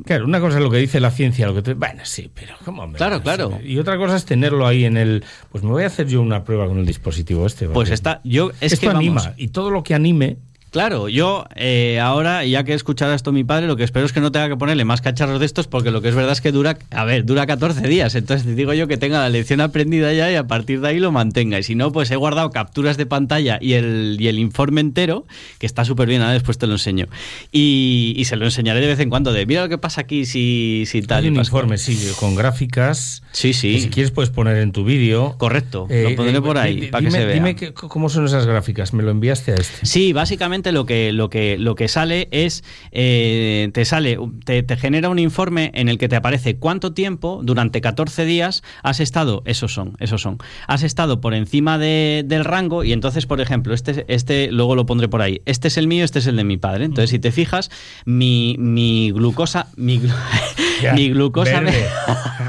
Claro, 0.05 0.25
una 0.25 0.39
cosa 0.39 0.57
es 0.57 0.63
lo 0.63 0.69
que 0.69 0.77
dice 0.77 0.99
la 0.99 1.11
ciencia, 1.11 1.47
lo 1.47 1.61
que 1.61 1.73
bueno, 1.73 2.01
sí, 2.03 2.29
pero 2.33 2.55
¿cómo 2.65 2.91
Claro, 2.93 3.21
claro. 3.21 3.59
Y 3.63 3.77
otra 3.77 3.97
cosa 3.97 4.15
es 4.15 4.25
tenerlo 4.25 4.65
ahí 4.67 4.85
en 4.85 4.97
el. 4.97 5.23
Pues 5.51 5.63
me 5.63 5.71
voy 5.71 5.83
a 5.83 5.87
hacer 5.87 6.07
yo 6.07 6.21
una 6.21 6.43
prueba 6.43 6.67
con 6.67 6.79
el 6.79 6.85
dispositivo 6.85 7.45
este. 7.45 7.67
Pues 7.67 7.89
está. 7.89 8.21
Yo, 8.23 8.51
es 8.61 8.73
esto 8.73 8.89
que 8.89 8.95
anima. 8.95 9.33
Y 9.37 9.49
todo 9.49 9.69
lo 9.69 9.83
que 9.83 9.93
anime 9.93 10.37
Claro, 10.71 11.09
yo 11.09 11.45
eh, 11.55 11.99
ahora, 11.99 12.45
ya 12.45 12.63
que 12.63 12.73
escuchara 12.73 13.15
esto 13.15 13.31
mi 13.31 13.43
padre, 13.43 13.65
lo 13.65 13.75
que 13.75 13.83
espero 13.83 14.05
es 14.05 14.13
que 14.13 14.21
no 14.21 14.31
tenga 14.31 14.49
que 14.49 14.55
ponerle 14.55 14.85
más 14.85 15.01
cacharros 15.01 15.39
de 15.39 15.45
estos, 15.45 15.67
porque 15.67 15.89
lo 15.89 16.01
que 16.01 16.09
es 16.09 16.15
verdad 16.15 16.33
es 16.33 16.41
que 16.41 16.51
dura, 16.51 16.77
a 16.91 17.05
ver, 17.05 17.25
dura 17.25 17.47
14 17.47 17.87
días. 17.87 18.13
Entonces 18.13 18.55
digo 18.55 18.73
yo 18.73 18.87
que 18.87 18.97
tenga 18.97 19.19
la 19.19 19.29
lección 19.29 19.61
aprendida 19.61 20.13
ya 20.13 20.31
y 20.31 20.35
a 20.35 20.45
partir 20.45 20.81
de 20.81 20.89
ahí 20.89 20.99
lo 20.99 21.11
mantenga. 21.11 21.57
Y 21.57 21.63
si 21.63 21.73
no, 21.73 21.91
pues 21.91 22.11
he 22.11 22.15
guardado 22.15 22.51
capturas 22.51 22.97
de 22.97 23.07
pantalla 23.07 23.57
y 23.59 23.73
el, 23.73 24.17
y 24.19 24.27
el 24.27 24.37
informe 24.37 24.81
entero, 24.81 25.25
que 25.57 25.65
está 25.65 25.85
súper 25.85 26.07
bien, 26.07 26.21
ahora 26.21 26.33
después 26.33 26.59
te 26.59 26.67
lo 26.67 26.73
enseño. 26.73 27.07
Y, 27.51 28.23
se 28.29 28.35
lo 28.35 28.45
enseñaré 28.45 28.79
de 28.79 28.87
vez 28.87 28.99
en 28.99 29.09
cuando 29.09 29.33
de, 29.33 29.47
mira 29.47 29.63
lo 29.63 29.69
que 29.69 29.79
pasa 29.79 30.01
aquí 30.01 30.25
si, 30.27 30.83
si 30.85 31.01
tal. 31.01 31.23
Hay 31.23 31.29
un 31.29 31.37
informe, 31.37 31.79
sí, 31.79 31.97
con 32.19 32.35
gráficas. 32.35 33.23
Sí, 33.31 33.53
sí. 33.53 33.79
si 33.79 33.89
quieres 33.89 34.11
puedes 34.11 34.29
poner 34.29 34.57
en 34.57 34.71
tu 34.71 34.83
vídeo. 34.83 35.33
Correcto, 35.39 35.87
lo 35.89 35.95
eh, 35.95 36.13
pondré 36.15 36.39
por 36.41 36.59
ahí, 36.59 36.89
para 36.91 37.05
que 37.05 37.09
se 37.09 37.25
vea. 37.25 37.33
Dime 37.33 37.55
cómo 37.73 38.09
son 38.09 38.25
esas 38.25 38.45
gráficas, 38.45 38.93
me 38.93 39.01
lo 39.01 39.09
enviaste 39.09 39.53
a 39.53 39.55
este. 39.55 39.83
Sí, 39.85 40.13
básicamente 40.13 40.58
básicamente 40.59 40.71
lo 40.71 40.85
que, 40.85 41.13
lo 41.13 41.29
que, 41.29 41.57
lo 41.57 41.75
que 41.75 41.87
sale 41.87 42.27
es, 42.31 42.63
eh, 42.91 43.69
te 43.73 43.85
sale, 43.85 44.17
te, 44.45 44.63
te, 44.63 44.75
genera 44.75 45.09
un 45.09 45.19
informe 45.19 45.71
en 45.73 45.89
el 45.89 45.97
que 45.97 46.09
te 46.09 46.15
aparece 46.15 46.57
cuánto 46.57 46.93
tiempo 46.93 47.41
durante 47.43 47.81
14 47.81 48.25
días 48.25 48.63
has 48.83 48.99
estado, 48.99 49.41
esos 49.45 49.73
son, 49.73 49.95
esos 49.99 50.21
son, 50.21 50.37
has 50.67 50.83
estado 50.83 51.21
por 51.21 51.33
encima 51.33 51.77
de, 51.77 52.23
del 52.25 52.45
rango 52.45 52.83
y 52.83 52.93
entonces, 52.93 53.25
por 53.25 53.41
ejemplo, 53.41 53.73
este, 53.73 54.05
este, 54.07 54.51
luego 54.51 54.75
lo 54.75 54.85
pondré 54.85 55.07
por 55.07 55.21
ahí, 55.21 55.41
este 55.45 55.69
es 55.69 55.77
el 55.77 55.87
mío, 55.87 56.03
este 56.03 56.19
es 56.19 56.27
el 56.27 56.35
de 56.35 56.43
mi 56.43 56.57
padre. 56.57 56.85
Entonces, 56.85 57.09
si 57.09 57.19
te 57.19 57.31
fijas, 57.31 57.69
mi, 58.05 58.55
mi 58.59 59.11
glucosa, 59.11 59.67
mi, 59.75 60.01
mi 60.95 61.09
glucosa 61.09 61.61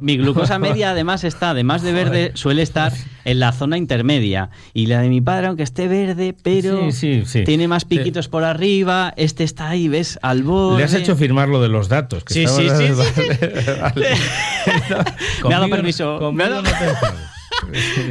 mi, 0.00 0.16
glucosa 0.16 0.58
media 0.58 0.90
además 0.90 1.24
está, 1.24 1.50
además 1.50 1.82
de 1.82 1.92
verde, 1.92 2.30
suele 2.34 2.62
estar 2.62 2.92
en 3.24 3.40
la 3.40 3.52
zona 3.52 3.76
intermedia. 3.76 4.50
Y 4.74 4.86
la 4.86 5.00
de 5.00 5.08
mi 5.08 5.20
padre, 5.20 5.48
aunque 5.48 5.62
esté 5.62 5.88
verde, 5.88 6.34
pero 6.42 6.88
tiene 7.44 7.68
más 7.68 7.84
piquitos 7.84 8.28
por 8.28 8.44
arriba, 8.44 9.12
este 9.16 9.44
está 9.44 9.68
ahí, 9.68 9.88
¿ves? 9.88 10.18
Al 10.22 10.42
borde. 10.42 10.78
Le 10.78 10.84
has 10.84 10.94
hecho 10.94 11.16
firmar 11.16 11.48
lo 11.48 11.62
de 11.62 11.68
los 11.68 11.88
datos. 11.88 12.24
Que 12.24 12.34
sí, 12.34 12.46
sí, 12.46 12.68
sí, 12.68 12.84
me 15.48 15.54
ha 15.54 15.58
dado 15.58 15.70
permiso. 15.70 16.32
Me 16.32 16.44
ha 16.44 16.48
dado... 16.48 16.64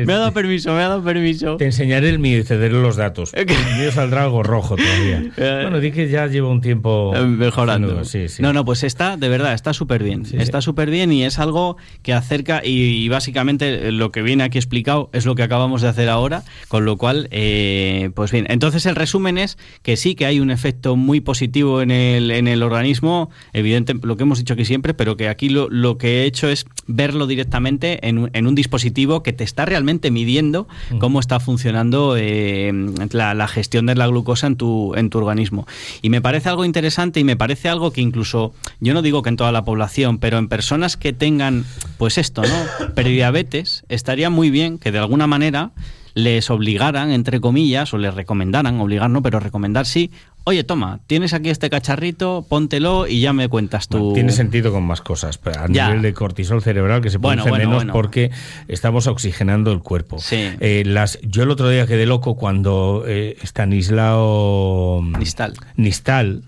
me 0.05 0.13
ha 0.13 0.17
dado 0.17 0.31
permiso, 0.33 0.73
me 0.73 0.81
ha 0.81 0.89
dado 0.89 1.03
permiso. 1.03 1.57
Te 1.57 1.65
enseñaré 1.65 2.09
el 2.09 2.19
mío 2.19 2.39
y 2.39 2.43
cederé 2.43 2.73
los 2.73 2.95
datos. 2.95 3.33
El 3.33 3.45
mío 3.45 3.91
saldrá 3.91 4.23
algo 4.23 4.43
rojo 4.43 4.75
todavía. 4.75 5.23
Eh. 5.37 5.59
bueno, 5.63 5.79
di 5.79 5.91
que 5.91 6.07
ya 6.07 6.27
lleva 6.27 6.49
un 6.49 6.61
tiempo 6.61 7.13
mejorando. 7.27 8.01
No, 8.39 8.53
no, 8.53 8.63
pues 8.63 8.83
está, 8.83 9.17
de 9.17 9.27
verdad, 9.27 9.53
está 9.53 9.73
súper 9.73 10.01
bien. 10.03 10.23
está 10.33 10.61
súper 10.61 10.89
bien 10.89 11.11
y 11.11 11.23
es 11.23 11.39
algo 11.39 11.77
que 12.03 12.13
acerca, 12.13 12.61
y, 12.63 13.07
básicamente 13.09 13.91
lo 13.91 14.11
que 14.11 14.21
viene 14.21 14.43
aquí 14.43 14.57
explicado 14.57 15.09
es 15.13 15.25
lo 15.25 15.35
que 15.35 15.43
acabamos 15.43 15.81
de 15.81 15.89
hacer 15.89 16.09
ahora, 16.09 16.43
con 16.67 16.85
lo 16.85 16.97
cual, 16.97 17.27
eh, 17.31 18.11
pues 18.15 18.31
bien. 18.31 18.45
Entonces 18.49 18.85
el 18.85 18.95
resumen 18.95 19.37
es 19.37 19.57
que 19.81 19.97
sí 19.97 20.15
que 20.15 20.25
hay 20.25 20.39
un 20.39 20.51
efecto 20.51 20.95
muy 20.95 21.19
positivo 21.19 21.81
en 21.81 21.91
el, 21.91 22.31
en 22.31 22.47
el 22.47 22.63
organismo, 22.63 23.29
evidente, 23.53 23.93
lo 24.01 24.17
que 24.17 24.23
hemos 24.23 24.39
dicho 24.39 24.53
aquí 24.53 24.65
siempre, 24.65 24.93
pero 24.93 25.17
que 25.17 25.27
aquí 25.27 25.49
lo, 25.49 25.69
lo 25.69 25.97
que 25.97 26.21
he 26.21 26.25
hecho 26.25 26.49
es 26.49 26.65
verlo 26.87 27.27
directamente 27.27 28.07
en, 28.07 28.29
en 28.33 28.47
un 28.47 28.55
dispositivo 28.55 29.21
que 29.21 29.34
te 29.35 29.43
está 29.43 29.65
realmente 29.65 30.09
midiendo 30.11 30.67
cómo 30.99 31.19
está 31.19 31.39
funcionando 31.39 32.15
eh, 32.17 32.71
la, 33.11 33.47
gestión 33.47 33.85
de 33.85 33.95
la 33.95 34.07
glucosa 34.07 34.47
en 34.47 34.55
tu, 34.55 34.95
en 34.95 35.09
tu 35.09 35.19
organismo. 35.19 35.67
Y 36.01 36.09
me 36.09 36.21
parece 36.21 36.49
algo 36.49 36.65
interesante 36.65 37.19
y 37.19 37.23
me 37.23 37.37
parece 37.37 37.69
algo 37.69 37.91
que 37.91 38.01
incluso, 38.01 38.53
yo 38.79 38.93
no 38.93 39.01
digo 39.01 39.21
que 39.21 39.29
en 39.29 39.37
toda 39.37 39.51
la 39.51 39.63
población, 39.63 40.17
pero 40.17 40.37
en 40.37 40.47
personas 40.47 40.97
que 40.97 41.13
tengan, 41.13 41.65
pues 41.97 42.17
esto, 42.17 42.41
¿no? 42.41 42.93
Prediabetes, 42.95 43.85
estaría 43.89 44.29
muy 44.29 44.49
bien 44.49 44.77
que 44.79 44.91
de 44.91 44.99
alguna 44.99 45.27
manera 45.27 45.71
les 46.15 46.49
obligaran, 46.49 47.11
entre 47.11 47.41
comillas, 47.41 47.93
o 47.93 47.97
les 47.97 48.13
recomendaran, 48.13 48.79
obligar 48.79 49.09
no, 49.09 49.21
pero 49.21 49.39
recomendar 49.39 49.85
sí, 49.85 50.11
oye, 50.45 50.63
toma, 50.63 50.99
tienes 51.07 51.33
aquí 51.33 51.49
este 51.49 51.69
cacharrito, 51.69 52.45
póntelo 52.47 53.07
y 53.07 53.19
ya 53.19 53.33
me 53.33 53.49
cuentas 53.49 53.87
tú. 53.87 54.13
tiene 54.13 54.31
sentido 54.31 54.71
con 54.71 54.83
más 54.83 55.01
cosas, 55.01 55.37
pero 55.37 55.59
a 55.59 55.67
nivel 55.67 56.01
de 56.01 56.13
cortisol 56.13 56.61
cerebral 56.61 57.01
que 57.01 57.09
se 57.09 57.19
produce 57.19 57.51
menos 57.51 57.85
porque 57.91 58.31
estamos 58.67 59.07
oxigenando 59.07 59.71
el 59.71 59.79
cuerpo. 59.79 60.17
Eh, 60.31 60.83
las, 60.85 61.19
yo 61.21 61.43
el 61.43 61.51
otro 61.51 61.69
día 61.69 61.87
quedé 61.87 62.05
loco 62.05 62.35
cuando 62.35 63.03
eh, 63.07 63.37
Stanislao 63.41 65.03
Nistal, 65.17 65.53
Nistal 65.75 66.43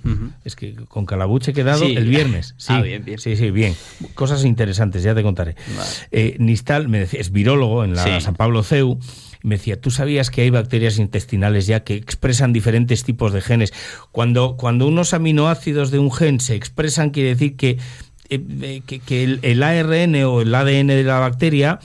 es 0.45 0.55
que 0.55 0.75
con 0.75 1.05
Calabuche 1.05 1.51
he 1.51 1.53
quedado 1.53 1.83
el 1.85 2.07
viernes. 2.07 2.53
Sí, 2.57 2.73
ah, 2.73 2.81
bien, 2.81 3.03
bien. 3.03 3.19
sí, 3.19 3.35
sí, 3.35 3.51
bien. 3.51 3.75
Cosas 4.13 4.45
interesantes, 4.45 5.01
ya 5.03 5.15
te 5.15 5.23
contaré. 5.23 5.55
Eh, 6.11 6.35
Nistal 6.39 6.87
me 6.87 6.99
decía, 6.99 7.19
es 7.19 7.31
virólogo 7.31 7.83
en 7.83 7.95
la 7.95 8.21
San 8.21 8.35
Pablo 8.35 8.61
CEU 8.63 8.99
me 9.43 9.55
decía, 9.55 9.79
¿tú 9.79 9.91
sabías 9.91 10.29
que 10.29 10.41
hay 10.41 10.49
bacterias 10.49 10.97
intestinales 10.97 11.67
ya 11.67 11.81
que 11.81 11.95
expresan 11.95 12.53
diferentes 12.53 13.03
tipos 13.03 13.33
de 13.33 13.41
genes? 13.41 13.73
Cuando, 14.12 14.58
cuando 14.58 14.88
unos 14.88 15.13
aminoácidos 15.13 15.91
de 15.91 16.00
un 16.00 16.12
gen 16.12 16.39
se 16.39 16.56
expresan, 16.56 17.12
quiere 17.12 17.29
decir 17.29 17.56
que 17.56 17.77
eh, 18.29 18.43
eh, 18.62 19.00
que, 19.05 19.39
el, 19.41 19.63
ARN 19.63 20.15
o 20.25 20.41
el 20.41 20.53
ADN 20.53 20.88
de 20.88 21.03
la 21.03 21.19
bacteria 21.19 21.79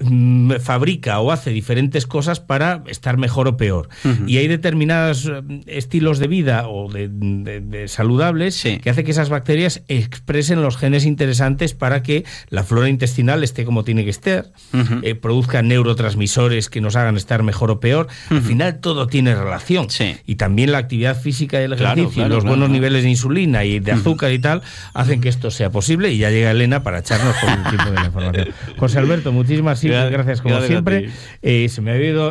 mm, 0.00 0.54
fabrica 0.60 1.20
o 1.20 1.30
hace 1.30 1.50
diferentes 1.50 2.06
cosas 2.06 2.40
para 2.40 2.82
estar 2.86 3.16
mejor 3.16 3.46
o 3.46 3.56
peor. 3.56 3.88
Y 4.26 4.38
hay 4.38 4.48
determinados 4.48 5.26
eh, 5.26 5.62
estilos 5.66 6.18
de 6.18 6.26
vida 6.26 6.68
o 6.68 6.90
de, 6.90 7.84
saludables 7.88 8.62
que 8.82 8.90
hace 8.90 9.04
que 9.04 9.10
esas 9.12 9.28
bacterias 9.28 9.82
expresen 9.88 10.62
los 10.62 10.76
genes 10.76 11.04
interesantes 11.04 11.74
para 11.74 12.02
que 12.02 12.24
la 12.48 12.64
flora 12.64 12.88
intestinal 12.88 13.44
esté 13.44 13.64
como 13.64 13.84
tiene 13.84 14.04
que 14.04 14.10
estar, 14.10 14.46
produzca 15.20 15.62
neurotransmisores 15.62 16.70
que 16.70 16.80
nos 16.80 16.96
hagan 16.96 17.16
estar 17.16 17.42
mejor 17.42 17.70
o 17.70 17.80
peor. 17.80 18.08
Al 18.30 18.42
final 18.42 18.80
todo 18.80 19.06
tiene 19.06 19.34
relación. 19.34 19.86
Y 20.26 20.36
también 20.36 20.72
la 20.72 20.78
actividad 20.78 21.20
física 21.20 21.60
y 21.60 21.64
el 21.64 21.74
ejercicio, 21.74 22.28
los 22.28 22.44
buenos 22.44 22.70
niveles 22.70 23.04
de 23.04 23.10
insulina 23.10 23.64
y 23.64 23.78
de 23.78 23.92
azúcar 23.92 24.32
y 24.32 24.38
tal, 24.38 24.62
hacen 24.92 25.20
que 25.20 25.28
esto 25.28 25.50
sea 25.50 25.70
posible 25.70 25.83
y 25.88 26.18
ya 26.18 26.30
llega 26.30 26.50
Elena 26.50 26.82
para 26.82 26.98
echarnos 26.98 27.34
por 27.36 27.50
el 27.50 27.62
tipo 27.70 27.90
de 27.90 27.94
la 27.96 28.06
información. 28.06 28.48
José 28.78 28.98
Alberto, 28.98 29.32
muchísimas 29.32 29.82
gracias, 29.82 30.40
como 30.40 30.60
siempre. 30.62 31.10
Eh, 31.42 31.68
se 31.68 31.80
me 31.80 31.92
ha 31.92 31.96
ido 31.96 32.22